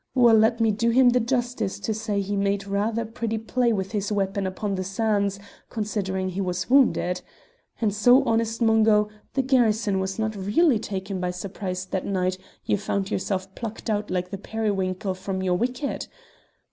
Well, 0.15 0.33
let 0.35 0.59
me 0.59 0.71
do 0.71 0.89
him 0.89 1.09
the 1.09 1.19
justice 1.19 1.79
to 1.81 1.93
say 1.93 2.21
he 2.21 2.35
made 2.35 2.65
rather 2.65 3.05
pretty 3.05 3.37
play 3.37 3.71
with 3.71 3.91
his 3.91 4.11
weapon 4.11 4.47
on 4.47 4.73
the 4.73 4.83
sands, 4.83 5.37
considering 5.69 6.29
he 6.29 6.41
was 6.41 6.71
wounded. 6.71 7.21
And 7.79 7.93
so, 7.93 8.23
honest 8.23 8.63
Mungo, 8.63 9.09
the 9.35 9.43
garrison 9.43 9.99
was 9.99 10.17
not 10.17 10.35
really 10.35 10.79
taken 10.79 11.19
by 11.19 11.29
surprise 11.29 11.85
that 11.85 12.03
night 12.07 12.39
you 12.65 12.77
found 12.77 13.11
yourself 13.11 13.53
plucked 13.53 13.91
out 13.91 14.09
like 14.09 14.33
a 14.33 14.39
periwinkle 14.39 15.13
from 15.13 15.43
your 15.43 15.53
wicket? 15.53 16.07